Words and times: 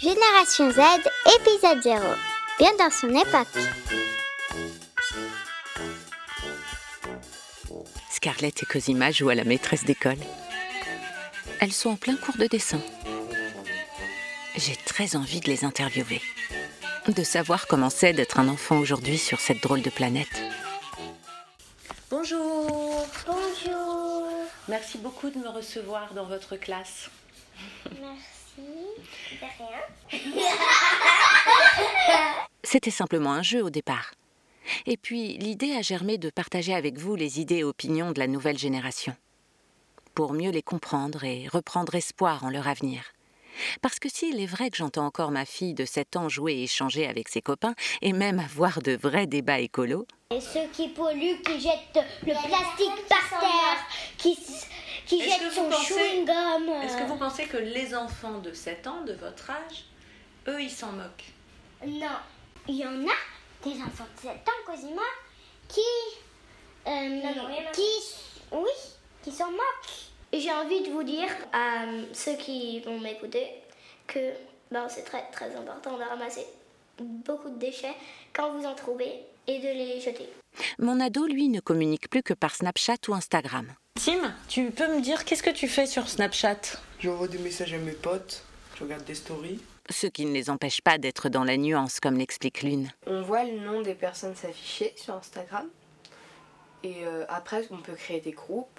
Génération 0.00 0.70
Z, 0.70 0.78
épisode 1.40 1.82
0. 1.82 1.98
Bien 2.58 2.70
dans 2.78 2.90
son 2.90 3.08
époque. 3.10 3.48
Scarlett 8.10 8.62
et 8.62 8.66
Cosima 8.66 9.10
jouent 9.10 9.30
à 9.30 9.34
la 9.34 9.44
maîtresse 9.44 9.84
d'école. 9.84 10.18
Elles 11.60 11.72
sont 11.72 11.90
en 11.90 11.96
plein 11.96 12.16
cours 12.16 12.36
de 12.36 12.46
dessin. 12.46 12.80
J'ai 14.56 14.76
très 14.76 15.16
envie 15.16 15.40
de 15.40 15.48
les 15.48 15.64
interviewer, 15.64 16.22
de 17.08 17.22
savoir 17.22 17.66
comment 17.66 17.90
c'est 17.90 18.12
d'être 18.12 18.38
un 18.38 18.48
enfant 18.48 18.78
aujourd'hui 18.78 19.18
sur 19.18 19.40
cette 19.40 19.62
drôle 19.62 19.82
de 19.82 19.90
planète. 19.90 20.42
Bonjour, 22.10 22.38
Bonjour. 22.38 22.47
Merci 24.68 24.98
beaucoup 24.98 25.30
de 25.30 25.38
me 25.38 25.48
recevoir 25.48 26.12
dans 26.14 26.24
votre 26.24 26.56
classe. 26.56 27.10
Merci. 28.00 28.26
De 29.32 29.46
rien. 29.58 30.10
C'était 32.62 32.90
simplement 32.90 33.32
un 33.32 33.42
jeu 33.42 33.62
au 33.62 33.70
départ. 33.70 34.12
Et 34.86 34.96
puis 34.96 35.38
l'idée 35.38 35.72
a 35.72 35.82
germé 35.82 36.18
de 36.18 36.30
partager 36.30 36.74
avec 36.74 36.98
vous 36.98 37.14
les 37.14 37.40
idées 37.40 37.58
et 37.58 37.64
opinions 37.64 38.12
de 38.12 38.18
la 38.18 38.26
nouvelle 38.26 38.58
génération, 38.58 39.14
pour 40.14 40.32
mieux 40.32 40.50
les 40.50 40.62
comprendre 40.62 41.24
et 41.24 41.48
reprendre 41.48 41.94
espoir 41.94 42.44
en 42.44 42.50
leur 42.50 42.68
avenir. 42.68 43.02
Parce 43.82 43.98
que 43.98 44.08
s'il 44.08 44.40
est 44.40 44.46
vrai 44.46 44.70
que 44.70 44.76
j'entends 44.76 45.06
encore 45.06 45.30
ma 45.30 45.44
fille 45.44 45.74
de 45.74 45.84
7 45.84 46.16
ans 46.16 46.28
jouer 46.28 46.54
et 46.54 46.64
échanger 46.64 47.06
avec 47.06 47.28
ses 47.28 47.42
copains, 47.42 47.74
et 48.02 48.12
même 48.12 48.38
avoir 48.38 48.82
de 48.82 48.96
vrais 48.96 49.26
débats 49.26 49.60
écolos, 49.60 50.06
Et 50.30 50.40
ceux 50.40 50.68
qui 50.72 50.88
polluent, 50.88 51.42
qui 51.42 51.60
jettent 51.60 52.04
le 52.22 52.34
plastique 52.34 53.08
par 53.08 53.27
qui 55.08 55.18
que 55.38 55.50
son 55.50 55.64
vous 55.64 55.70
pensez- 55.70 55.94
chewing-gum. 55.94 56.82
est-ce 56.84 56.96
que 56.96 57.04
vous 57.04 57.16
pensez 57.16 57.46
que 57.46 57.56
les 57.56 57.94
enfants 57.94 58.38
de 58.38 58.52
7 58.52 58.86
ans, 58.86 59.02
de 59.02 59.14
votre 59.14 59.50
âge, 59.50 59.84
eux, 60.48 60.60
ils 60.62 60.70
s'en 60.70 60.92
moquent? 60.92 61.32
Non. 61.86 62.06
Il 62.68 62.76
y 62.76 62.84
en 62.86 63.00
a 63.06 63.16
des 63.64 63.80
enfants 63.82 64.06
de 64.16 64.20
7 64.20 64.30
ans, 64.32 64.62
Cosima, 64.66 65.02
qui. 65.68 65.80
euh, 66.86 67.20
qui. 67.72 67.82
Oui, 68.52 68.70
qui 69.22 69.32
s'en 69.32 69.50
moquent. 69.50 70.08
J'ai 70.32 70.52
envie 70.52 70.82
de 70.82 70.90
vous 70.90 71.02
dire 71.02 71.28
à 71.52 71.84
ceux 72.12 72.36
qui 72.36 72.80
vont 72.80 72.98
m'écouter 73.00 73.48
que 74.06 74.18
ben, 74.70 74.86
c'est 74.88 75.04
très 75.04 75.30
très 75.30 75.54
important 75.56 75.96
de 75.96 76.02
ramasser 76.02 76.46
beaucoup 76.98 77.48
de 77.48 77.58
déchets 77.58 77.94
quand 78.34 78.52
vous 78.52 78.64
en 78.66 78.74
trouvez 78.74 79.20
et 79.46 79.58
de 79.58 79.68
les 79.68 80.00
jeter. 80.00 80.28
Mon 80.78 81.00
ado, 81.00 81.26
lui, 81.26 81.48
ne 81.48 81.60
communique 81.60 82.10
plus 82.10 82.22
que 82.22 82.34
par 82.34 82.54
Snapchat 82.54 82.96
ou 83.08 83.14
Instagram. 83.14 83.72
Tim, 83.98 84.32
tu 84.46 84.70
peux 84.70 84.86
me 84.94 85.00
dire 85.00 85.24
qu'est-ce 85.24 85.42
que 85.42 85.50
tu 85.50 85.66
fais 85.66 85.84
sur 85.84 86.08
Snapchat? 86.08 86.60
J'envoie 87.00 87.26
des 87.26 87.38
messages 87.38 87.74
à 87.74 87.78
mes 87.78 87.90
potes, 87.90 88.44
je 88.76 88.84
regarde 88.84 89.02
des 89.04 89.16
stories. 89.16 89.60
Ce 89.90 90.06
qui 90.06 90.24
ne 90.24 90.32
les 90.32 90.50
empêche 90.50 90.80
pas 90.80 90.98
d'être 90.98 91.28
dans 91.28 91.42
la 91.42 91.56
nuance, 91.56 91.98
comme 91.98 92.16
l'explique 92.16 92.62
l'une. 92.62 92.92
On 93.08 93.22
voit 93.22 93.42
le 93.42 93.58
nom 93.58 93.82
des 93.82 93.96
personnes 93.96 94.36
s'afficher 94.36 94.94
sur 94.96 95.14
Instagram. 95.14 95.66
Et 96.84 97.04
euh, 97.06 97.24
après, 97.28 97.66
on 97.72 97.78
peut 97.78 97.94
créer 97.94 98.20
des 98.20 98.30
groupes. 98.30 98.78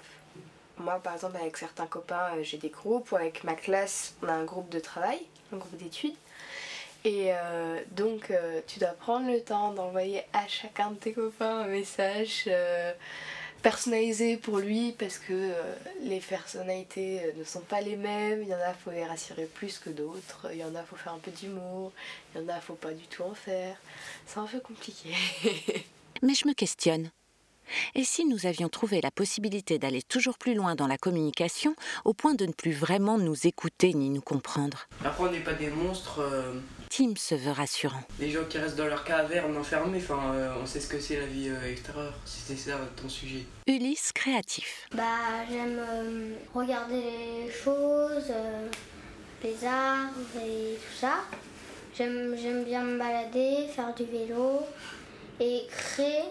Moi, 0.78 0.98
par 1.00 1.12
exemple, 1.12 1.36
avec 1.36 1.58
certains 1.58 1.86
copains, 1.86 2.30
euh, 2.36 2.42
j'ai 2.42 2.56
des 2.56 2.70
groupes. 2.70 3.12
Ou 3.12 3.16
avec 3.16 3.44
ma 3.44 3.52
classe, 3.52 4.14
on 4.22 4.28
a 4.28 4.32
un 4.32 4.44
groupe 4.44 4.70
de 4.70 4.78
travail, 4.80 5.20
un 5.52 5.58
groupe 5.58 5.76
d'études. 5.76 6.16
Et 7.04 7.32
euh, 7.32 7.80
donc, 7.92 8.30
euh, 8.30 8.60
tu 8.66 8.78
dois 8.78 8.90
prendre 8.90 9.30
le 9.30 9.40
temps 9.40 9.72
d'envoyer 9.72 10.22
à 10.32 10.46
chacun 10.48 10.90
de 10.90 10.96
tes 10.96 11.12
copains 11.12 11.60
un 11.60 11.66
message 11.66 12.44
euh, 12.46 12.92
personnalisé 13.62 14.36
pour 14.36 14.58
lui 14.58 14.92
parce 14.98 15.18
que 15.18 15.32
euh, 15.32 15.74
les 16.02 16.20
personnalités 16.20 17.20
euh, 17.20 17.32
ne 17.38 17.44
sont 17.44 17.60
pas 17.60 17.80
les 17.80 17.96
mêmes. 17.96 18.42
Il 18.42 18.48
y 18.48 18.54
en 18.54 18.60
a, 18.60 18.74
faut 18.74 18.90
les 18.90 19.04
rassurer 19.04 19.46
plus 19.46 19.78
que 19.78 19.90
d'autres. 19.90 20.48
Il 20.52 20.58
y 20.58 20.64
en 20.64 20.74
a, 20.74 20.82
faut 20.82 20.96
faire 20.96 21.14
un 21.14 21.18
peu 21.18 21.30
d'humour. 21.30 21.92
Il 22.34 22.40
y 22.40 22.44
en 22.44 22.48
a, 22.48 22.60
faut 22.60 22.74
pas 22.74 22.92
du 22.92 23.06
tout 23.06 23.22
en 23.22 23.34
faire. 23.34 23.76
C'est 24.26 24.38
un 24.38 24.46
peu 24.46 24.60
compliqué. 24.60 25.14
Mais 26.22 26.34
je 26.34 26.46
me 26.46 26.54
questionne. 26.54 27.10
Et 27.94 28.04
si 28.04 28.24
nous 28.24 28.46
avions 28.46 28.68
trouvé 28.68 29.00
la 29.00 29.10
possibilité 29.10 29.78
d'aller 29.78 30.02
toujours 30.02 30.38
plus 30.38 30.54
loin 30.54 30.74
dans 30.74 30.86
la 30.86 30.98
communication, 30.98 31.74
au 32.04 32.12
point 32.14 32.34
de 32.34 32.46
ne 32.46 32.52
plus 32.52 32.72
vraiment 32.72 33.18
nous 33.18 33.46
écouter 33.46 33.92
ni 33.94 34.10
nous 34.10 34.20
comprendre 34.20 34.86
Après, 35.04 35.24
on 35.24 35.30
n'est 35.30 35.40
pas 35.40 35.54
des 35.54 35.70
monstres. 35.70 36.20
euh, 36.20 36.54
Tim 36.90 37.14
se 37.16 37.36
veut 37.36 37.52
rassurant. 37.52 38.02
les 38.18 38.30
gens 38.30 38.44
qui 38.48 38.58
restent 38.58 38.76
dans 38.76 38.86
leur 38.86 39.04
caverne 39.04 39.56
enfermés, 39.56 39.98
enfin, 39.98 40.32
euh, 40.34 40.52
on 40.60 40.66
sait 40.66 40.80
ce 40.80 40.88
que 40.88 40.98
c'est 40.98 41.18
la 41.20 41.26
vie 41.26 41.48
euh, 41.48 41.70
extérieure, 41.70 42.14
si 42.24 42.40
c'est 42.40 42.56
ça 42.56 42.78
ton 43.00 43.08
sujet. 43.08 43.44
Ulysse 43.68 44.10
créatif. 44.12 44.88
Bah, 44.94 45.04
j'aime 45.48 45.78
euh, 45.78 46.34
regarder 46.52 47.00
les 47.46 47.52
choses, 47.52 48.24
euh, 48.30 48.66
les 49.44 49.64
arbres 49.64 50.14
et 50.44 50.74
tout 50.76 50.96
ça. 50.98 51.20
J'aime, 51.96 52.34
j'aime 52.36 52.64
bien 52.64 52.82
me 52.82 52.98
balader, 52.98 53.66
faire 53.74 53.94
du 53.94 54.04
vélo 54.04 54.60
et 55.38 55.62
créer 55.70 56.24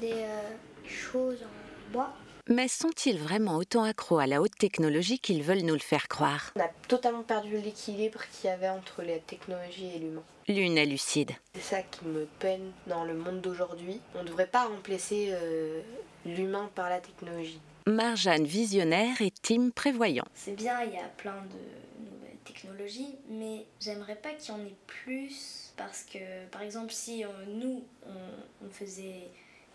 des 0.00 0.12
euh, 0.12 0.50
choses 0.86 1.42
en 1.42 1.92
bois. 1.92 2.12
Mais 2.50 2.66
sont-ils 2.66 3.18
vraiment 3.18 3.56
autant 3.56 3.82
accros 3.82 4.18
à 4.18 4.26
la 4.26 4.40
haute 4.40 4.56
technologie 4.56 5.18
qu'ils 5.18 5.42
veulent 5.42 5.64
nous 5.64 5.74
le 5.74 5.80
faire 5.80 6.08
croire? 6.08 6.52
On 6.56 6.60
a 6.60 6.70
totalement 6.88 7.22
perdu 7.22 7.58
l'équilibre 7.58 8.20
qu'il 8.32 8.48
y 8.48 8.52
avait 8.52 8.70
entre 8.70 9.02
la 9.02 9.18
technologie 9.18 9.90
et 9.94 9.98
l'humain. 9.98 10.22
L'une 10.48 10.78
est 10.78 10.86
lucide. 10.86 11.32
C'est 11.52 11.60
ça 11.60 11.82
qui 11.82 12.06
me 12.06 12.24
peine 12.38 12.72
dans 12.86 13.04
le 13.04 13.12
monde 13.12 13.42
d'aujourd'hui. 13.42 14.00
On 14.14 14.22
ne 14.22 14.28
devrait 14.28 14.46
pas 14.46 14.66
remplacer 14.66 15.28
euh, 15.30 15.82
l'humain 16.24 16.70
par 16.74 16.88
la 16.88 17.00
technologie. 17.00 17.60
Marjane 17.86 18.44
visionnaire 18.44 19.20
et 19.20 19.30
Tim 19.30 19.68
prévoyant. 19.68 20.26
C'est 20.32 20.56
bien, 20.56 20.80
il 20.84 20.94
y 20.94 20.98
a 20.98 21.08
plein 21.18 21.42
de 21.42 22.08
nouvelles 22.10 22.38
technologies, 22.46 23.16
mais 23.28 23.66
j'aimerais 23.78 24.16
pas 24.16 24.32
qu'il 24.32 24.54
y 24.54 24.56
en 24.56 24.60
ait 24.60 24.74
plus 24.86 25.74
parce 25.76 26.02
que, 26.02 26.46
par 26.50 26.62
exemple, 26.62 26.94
si 26.94 27.24
euh, 27.24 27.28
nous, 27.46 27.84
on, 28.06 28.66
on 28.66 28.70
faisait 28.70 29.28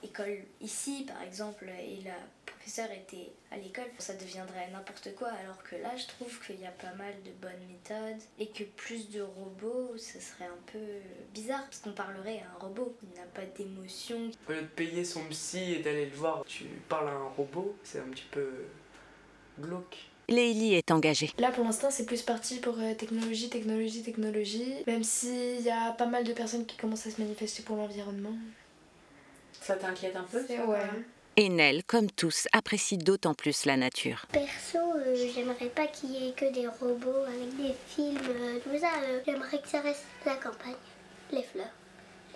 école 0.03 0.40
ici, 0.62 1.06
par 1.08 1.22
exemple, 1.22 1.66
et 1.80 2.02
la 2.03 2.16
professeure 2.46 2.91
était 2.91 3.31
à 3.52 3.58
l'école, 3.58 3.86
ça 3.97 4.14
deviendrait 4.14 4.69
n'importe 4.72 5.14
quoi, 5.16 5.30
alors 5.30 5.62
que 5.64 5.75
là, 5.75 5.96
je 5.96 6.08
trouve 6.08 6.40
qu'il 6.46 6.59
y 6.59 6.66
a 6.66 6.72
pas 6.72 6.94
mal 6.96 7.14
de 7.24 7.31
bonnes 7.41 7.68
méthodes 7.68 8.22
et 8.40 8.47
que 8.47 8.64
plus 8.64 9.09
de 9.09 9.22
robots, 9.22 9.97
ce 9.97 10.19
serait 10.19 10.46
un 10.46 10.72
peu 10.72 10.80
bizarre 11.34 11.64
parce 11.66 11.80
qu'on 11.80 11.94
parlerait 11.94 12.40
à 12.40 12.56
un 12.56 12.68
robot. 12.68 12.96
Il 13.03 13.19
n'a 13.19 13.25
pas 13.28 13.46
d'émotion, 13.58 14.31
Au 14.47 14.52
lieu 14.52 14.62
de 14.62 14.68
payer 14.68 15.03
son 15.03 15.24
psy 15.30 15.74
et 15.74 15.80
d'aller 15.80 16.06
le 16.06 16.16
voir, 16.16 16.44
tu 16.46 16.66
parles 16.90 17.09
à 17.09 17.14
un 17.14 17.30
robot, 17.30 17.75
c'est 17.84 18.00
un 18.00 18.09
petit 18.09 18.28
peu 18.31 18.50
glauque. 19.59 19.97
Leili 20.30 20.74
est 20.74 20.90
engagée. 20.91 21.31
Là 21.38 21.52
pour 21.52 21.66
l'instant 21.66 21.90
c'est 21.91 22.06
plus 22.06 22.22
parti 22.22 22.59
pour 22.59 22.80
euh, 22.80 22.94
technologie, 22.94 23.50
technologie, 23.50 24.03
technologie. 24.03 24.74
Même 24.88 25.03
s'il 25.03 25.62
y 25.62 25.70
a 25.70 25.91
pas 25.91 26.06
mal 26.06 26.24
de 26.24 26.31
personnes 26.31 26.66
qui 26.66 26.78
commencent 26.78 27.06
à 27.08 27.12
se 27.12 27.22
manifester 27.22 27.62
pour 27.64 27.75
l'environnement. 27.75 28.34
Ça 29.63 29.75
t'inquiète 29.75 30.16
un 30.16 30.24
peu 30.24 30.44
C'est- 30.46 30.59
Ouais. 30.59 30.79
Et 31.35 31.50
Nell, 31.50 31.84
comme 31.85 32.12
tous, 32.12 32.47
apprécie 32.53 32.97
d'autant 32.97 33.34
plus 33.34 33.66
la 33.66 33.75
nature. 33.78 34.25
Perso, 34.31 34.78
euh, 34.97 35.16
j'aimerais 35.34 35.69
pas 35.69 35.88
qu'il 35.88 36.12
y 36.12 36.29
ait 36.29 36.34
que 36.34 36.51
des 36.53 36.68
robots 36.68 37.24
avec 37.25 37.56
des 37.57 37.73
films, 37.88 38.18
euh, 38.29 38.59
tout 38.59 38.78
ça. 38.78 38.91
euh, 39.03 39.19
j'aimerais 39.25 39.59
que 39.59 39.68
ça 39.68 39.79
reste 39.81 40.03
la 40.25 40.35
campagne, 40.35 40.75
les 41.31 41.41
fleurs, 41.41 41.72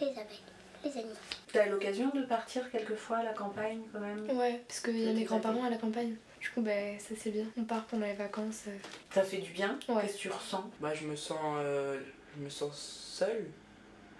les 0.01 0.07
abeilles, 0.07 0.41
les 0.83 0.91
animaux. 0.97 1.13
T'as 1.53 1.65
l'occasion 1.67 2.09
de 2.09 2.23
partir 2.25 2.71
quelquefois 2.71 3.17
à 3.17 3.23
la 3.23 3.33
campagne 3.33 3.81
quand 3.93 3.99
même? 3.99 4.25
Ouais, 4.35 4.63
parce 4.67 4.79
qu'il 4.79 4.97
y 4.97 5.09
a 5.09 5.13
mes 5.13 5.25
grands-parents 5.25 5.65
à 5.65 5.69
la 5.69 5.77
campagne. 5.77 6.15
Du 6.41 6.49
coup, 6.49 6.61
bah, 6.61 6.71
ça 6.97 7.13
c'est 7.19 7.31
bien. 7.31 7.45
On 7.57 7.65
part 7.65 7.85
pendant 7.85 8.05
les 8.07 8.13
vacances. 8.13 8.63
euh. 8.67 8.77
Ça 9.13 9.23
fait 9.23 9.37
du 9.39 9.51
bien? 9.51 9.77
Ouais. 9.89 10.01
Qu'est-ce 10.01 10.13
que 10.13 10.19
tu 10.21 10.29
ressens? 10.29 10.69
Bah, 10.79 10.93
je 10.95 11.05
me 11.05 11.15
sens, 11.15 11.37
euh, 11.59 11.99
je 12.37 12.43
me 12.43 12.49
sens 12.49 12.75
seul, 13.15 13.45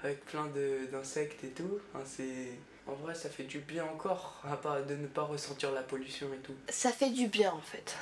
avec 0.04 0.24
plein 0.26 0.46
de- 0.48 0.86
d'insectes 0.92 1.44
et 1.44 1.50
tout. 1.50 1.80
Enfin, 1.94 2.04
c'est... 2.06 2.52
En 2.88 2.94
vrai, 3.04 3.14
ça 3.16 3.30
fait 3.30 3.44
du 3.44 3.60
bien 3.60 3.84
encore, 3.86 4.42
à 4.50 4.56
part 4.56 4.84
de 4.86 4.96
ne 4.96 5.08
pas 5.08 5.24
ressentir 5.24 5.72
la 5.72 5.82
pollution 5.82 6.28
et 6.34 6.38
tout. 6.38 6.54
Ça 6.70 6.92
fait 6.92 7.10
du 7.10 7.28
bien 7.28 7.52
en 7.52 7.62
fait. 7.62 7.96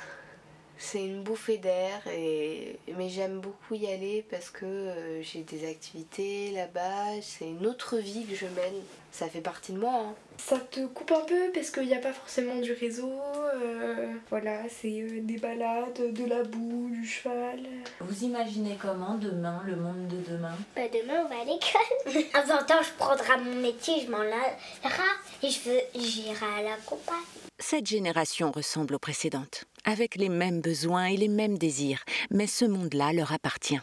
C'est 0.78 1.02
une 1.02 1.22
bouffée 1.22 1.56
d'air 1.56 2.06
et 2.06 2.78
mais 2.98 3.08
j'aime 3.08 3.40
beaucoup 3.40 3.74
y 3.74 3.86
aller 3.86 4.24
parce 4.30 4.50
que 4.50 4.66
euh, 4.66 5.22
j'ai 5.22 5.40
des 5.42 5.66
activités 5.68 6.50
là-bas, 6.50 7.20
c'est 7.22 7.48
une 7.48 7.66
autre 7.66 7.96
vie 7.96 8.26
que 8.26 8.34
je 8.36 8.44
mène. 8.44 8.82
Ça 9.10 9.26
fait 9.28 9.40
partie 9.40 9.72
de 9.72 9.78
moi. 9.78 9.94
hein. 9.94 10.14
Ça 10.36 10.58
te 10.58 10.84
coupe 10.86 11.12
un 11.12 11.24
peu 11.24 11.50
parce 11.54 11.70
qu'il 11.70 11.86
n'y 11.86 11.94
a 11.94 11.98
pas 11.98 12.12
forcément 12.12 12.56
du 12.60 12.72
réseau. 12.74 13.10
Euh, 13.54 14.14
voilà, 14.30 14.62
c'est 14.68 15.00
euh, 15.02 15.20
des 15.22 15.38
balades, 15.38 16.12
de 16.12 16.24
la 16.24 16.42
boue, 16.42 16.88
du 16.90 17.06
cheval. 17.06 17.60
Vous 18.00 18.24
imaginez 18.24 18.76
comment 18.80 19.16
demain, 19.16 19.62
le 19.66 19.76
monde 19.76 20.08
de 20.08 20.32
demain? 20.32 20.56
Bah, 20.74 20.82
demain, 20.92 21.24
on 21.24 21.28
va 21.28 21.40
à 21.40 21.44
l'école. 21.44 22.24
En 22.34 22.46
temps 22.46 22.54
en 22.60 22.64
temps, 22.64 22.82
je 22.82 22.92
prendrai 22.98 23.38
mon 23.44 23.60
métier, 23.60 23.94
je 24.04 24.10
m'en 24.10 24.22
lassera 24.22 25.04
et 25.42 25.48
je 25.50 25.60
veux- 25.68 26.00
j'irai 26.00 26.46
à 26.58 26.62
la 26.62 26.76
campagne. 26.84 27.16
Cette 27.58 27.86
génération 27.86 28.52
ressemble 28.52 28.94
aux 28.94 28.98
précédentes, 28.98 29.64
avec 29.84 30.16
les 30.16 30.28
mêmes 30.28 30.60
besoins 30.60 31.06
et 31.06 31.16
les 31.16 31.28
mêmes 31.28 31.56
désirs, 31.58 32.04
mais 32.30 32.46
ce 32.46 32.64
monde-là 32.64 33.12
leur 33.12 33.32
appartient. 33.32 33.80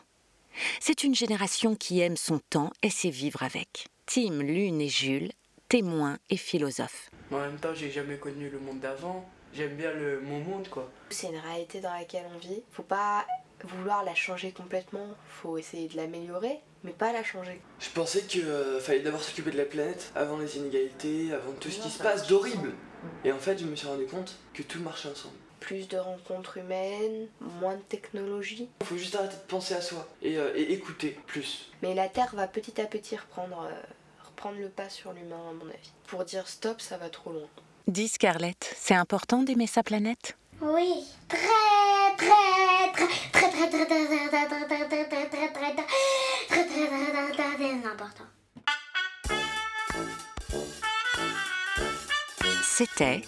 C'est 0.80 1.04
une 1.04 1.16
génération 1.16 1.76
qui 1.76 2.00
aime 2.02 2.18
son 2.18 2.38
temps 2.38 2.72
et 2.84 2.92
sait 2.92 3.10
vivre 3.10 3.42
avec. 3.42 3.88
Tim, 4.06 4.44
Lune 4.44 4.80
et 4.82 4.90
Jules, 4.90 5.32
témoins 5.70 6.20
et 6.30 6.38
philosophes. 6.38 7.10
Mais 7.32 7.38
en 7.38 7.42
même 7.42 7.60
temps, 7.60 7.74
j'ai 7.74 7.90
jamais 7.90 8.18
connu 8.18 8.50
le 8.50 8.60
monde 8.60 8.80
d'avant. 8.80 9.28
J'aime 9.56 9.76
bien 9.76 9.92
le, 9.92 10.20
mon 10.22 10.40
monde, 10.40 10.68
quoi. 10.70 10.90
C'est 11.10 11.28
une 11.28 11.38
réalité 11.38 11.80
dans 11.80 11.94
laquelle 11.94 12.26
on 12.34 12.38
vit. 12.40 12.64
Faut 12.72 12.84
pas 12.84 13.26
vouloir 13.64 14.04
la 14.04 14.16
changer 14.16 14.52
complètement, 14.52 15.08
faut 15.30 15.58
essayer 15.58 15.88
de 15.88 15.96
l'améliorer, 15.96 16.60
mais 16.84 16.92
pas 16.92 17.14
la 17.14 17.24
changer. 17.24 17.62
Je 17.80 17.90
pensais 17.92 18.22
qu'il 18.24 18.46
fallait 18.82 19.00
d'abord 19.00 19.24
s'occuper 19.24 19.52
de 19.52 19.58
la 19.58 19.66
planète 19.66 20.12
avant 20.16 20.38
les 20.38 20.58
inégalités, 20.58 21.34
avant 21.34 21.54
tout 21.60 21.70
ce 21.70 21.80
qui 21.80 21.90
se 21.90 22.02
passe 22.02 22.28
d'horrible. 22.28 22.74
Et 23.24 23.32
en 23.32 23.38
fait, 23.38 23.58
je 23.58 23.66
me 23.66 23.76
suis 23.76 23.88
rendu 23.88 24.06
compte 24.06 24.36
que 24.54 24.64
tout 24.64 24.80
marchait 24.82 25.10
ensemble. 25.10 25.36
Plus 25.60 25.88
de 25.88 25.98
rencontres 25.98 26.58
humaines, 26.58 27.28
moins 27.62 27.76
de 27.76 27.82
technologie. 27.82 28.70
Il 28.82 28.86
faut 28.86 28.98
juste 28.98 29.16
arrêter 29.16 29.36
de 29.36 29.48
penser 29.48 29.74
à 29.76 29.82
soi 29.82 30.10
et, 30.22 30.38
euh, 30.38 30.52
et 30.56 30.74
écouter 30.74 31.18
plus. 31.26 31.72
Mais 31.82 31.94
la 31.96 32.10
Terre 32.10 32.36
va 32.36 32.48
petit 32.48 32.82
à 32.82 32.86
petit 32.86 33.16
reprendre, 33.16 33.66
euh, 33.70 33.82
reprendre 34.26 34.58
le 34.60 34.68
pas 34.68 34.90
sur 34.90 35.14
l'humain, 35.14 35.50
à 35.50 35.54
mon 35.54 35.70
avis. 35.70 35.92
Pour 36.08 36.26
dire 36.26 36.50
stop, 36.50 36.82
ça 36.82 36.98
va 36.98 37.10
trop 37.10 37.32
loin. 37.32 37.48
Dis 37.88 38.08
Scarlett, 38.08 38.74
c'est 38.80 38.96
important 38.96 39.44
d'aimer 39.44 39.68
sa 39.68 39.84
planète 39.84 40.38
Oui, 40.62 41.04
très 41.28 41.38
très 42.18 42.92
très 42.94 43.08
très 43.32 43.70
très 43.70 43.86
très 43.86 44.08
très 44.08 44.30
très 44.30 44.48
très 44.48 44.68
très 44.68 44.88
très 44.88 45.06
très 45.06 45.06
très 45.10 45.30
très 45.30 45.50
très 45.50 45.76
très 46.48 46.68
très 46.68 47.32
très 47.34 47.58
très 47.58 47.88
important. 47.88 48.24
C'était 52.64 53.22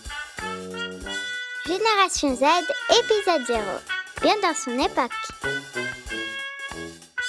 Génération 1.68 2.36
Z, 2.36 2.44
épisode 2.92 3.46
0. 3.48 3.62
Bien 4.22 4.36
dans 4.42 4.56
son 4.56 4.80
époque. 4.80 5.12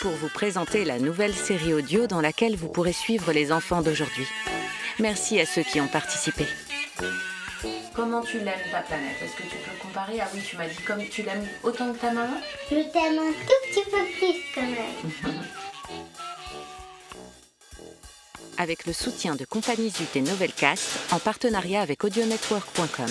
pour 0.01 0.13
vous 0.13 0.29
présenter 0.29 0.85
la 0.85 1.01
nouvelle 1.01 1.35
série 1.35 1.75
audio 1.75 2.07
dans 2.07 2.21
laquelle 2.21 2.55
vous 2.55 2.69
pourrez 2.69 2.93
suivre 2.93 3.33
les 3.33 3.51
enfants 3.51 3.83
d'aujourd'hui. 3.83 4.27
Merci 5.01 5.41
à 5.41 5.47
ceux 5.47 5.63
qui 5.65 5.81
ont 5.81 5.89
participé. 5.89 6.47
Comment 7.95 8.21
tu 8.23 8.39
l'aimes 8.39 8.61
ta 8.71 8.81
planète? 8.81 9.17
Est-ce 9.23 9.37
que 9.37 9.43
tu 9.43 9.57
peux 9.57 9.77
comparer? 9.81 10.21
Ah 10.21 10.29
oui, 10.35 10.41
tu 10.47 10.57
m'as 10.57 10.69
dit 10.69 10.77
comme 10.87 11.03
tu 11.09 11.23
l'aimes 11.23 11.49
autant 11.63 11.93
que 11.93 11.99
ta 11.99 12.11
maman? 12.13 12.37
Je 12.71 12.77
t'aime 12.77 13.19
un 13.19 13.33
tout 13.33 13.61
petit 13.69 13.85
peu 13.91 14.05
plus 14.19 14.35
quand 14.55 14.63
même. 14.63 15.43
Avec 18.59 18.87
le 18.87 18.93
soutien 18.93 19.35
de 19.35 19.45
Compagnie 19.45 19.91
Zut 19.91 20.15
et 20.15 20.23
Novelcast 20.23 21.13
en 21.13 21.19
partenariat 21.19 21.81
avec 21.81 22.05
audionetwork.com. 22.05 23.11